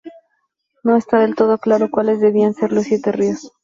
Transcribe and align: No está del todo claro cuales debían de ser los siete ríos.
No 0.83 0.95
está 0.97 1.19
del 1.19 1.35
todo 1.35 1.59
claro 1.59 1.91
cuales 1.91 2.19
debían 2.19 2.53
de 2.53 2.59
ser 2.61 2.71
los 2.73 2.85
siete 2.85 3.11
ríos. 3.11 3.51